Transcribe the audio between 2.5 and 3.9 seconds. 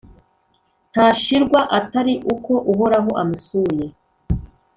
Uhoraho amusuye,